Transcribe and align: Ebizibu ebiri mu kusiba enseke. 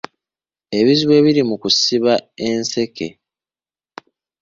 Ebizibu 0.79 1.13
ebiri 1.19 1.41
mu 1.49 1.55
kusiba 1.61 2.13
enseke. 2.47 3.07